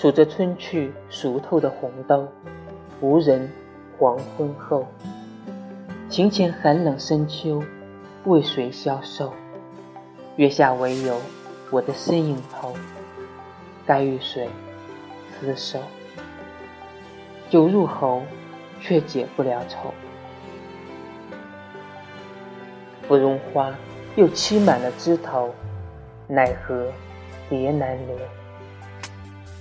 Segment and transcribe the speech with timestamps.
[0.00, 2.26] 数着春去熟透的红豆，
[3.02, 3.52] 无人
[3.98, 4.86] 黄昏后。
[6.08, 7.62] 庭前寒冷深秋，
[8.24, 9.30] 为谁消瘦？
[10.36, 11.20] 月下唯有
[11.70, 12.72] 我的身影头，
[13.84, 14.48] 该与谁
[15.42, 15.78] 厮守？
[17.50, 18.22] 酒入喉，
[18.80, 19.92] 却解不了愁。
[23.06, 23.74] 芙蓉花
[24.16, 25.54] 又欺满了枝头，
[26.26, 26.86] 奈何
[27.50, 28.16] 蝶难留？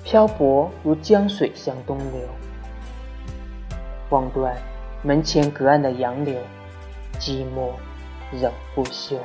[0.04, 2.28] 漂泊如江水向东流，
[4.10, 4.56] 望断
[5.04, 6.42] 门前隔岸的杨柳，
[7.20, 7.72] 寂寞
[8.32, 9.18] 仍不休。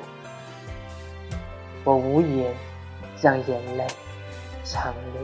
[1.85, 2.55] 我无言，
[3.21, 3.87] 让眼泪
[4.63, 5.23] 长流。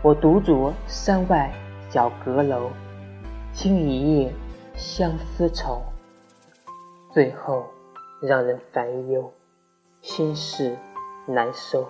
[0.00, 1.52] 我独酌山外
[1.90, 2.70] 小阁楼，
[3.52, 4.32] 听一夜
[4.74, 5.82] 相思愁。
[7.12, 7.66] 最后
[8.22, 9.32] 让人烦忧，
[10.00, 10.76] 心事
[11.26, 11.88] 难收。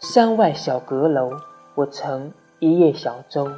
[0.00, 1.40] 山外小阁楼，
[1.74, 3.50] 我乘一叶小舟，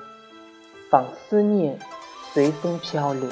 [0.90, 1.78] 访思念
[2.32, 3.28] 随风漂流。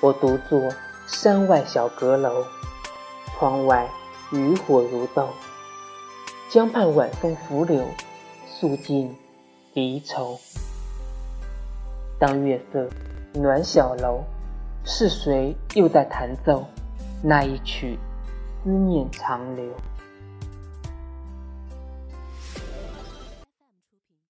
[0.00, 0.60] 我独坐
[1.06, 2.44] 山外小阁楼，
[3.38, 3.88] 窗外
[4.32, 5.28] 渔火如豆，
[6.50, 7.86] 江畔晚风拂柳，
[8.48, 9.16] 诉尽
[9.74, 10.40] 离愁。
[12.18, 12.88] 当月色
[13.32, 14.24] 暖小楼，
[14.84, 16.64] 是谁又在弹奏
[17.22, 17.96] 那一曲
[18.64, 19.70] 思念长留。